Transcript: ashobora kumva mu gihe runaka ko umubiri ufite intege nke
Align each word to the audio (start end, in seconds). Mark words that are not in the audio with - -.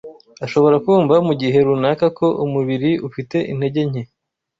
ashobora 0.45 0.75
kumva 0.85 1.15
mu 1.27 1.33
gihe 1.41 1.57
runaka 1.67 2.05
ko 2.17 2.27
umubiri 2.45 2.91
ufite 3.07 3.37
intege 3.51 3.81
nke 3.89 4.01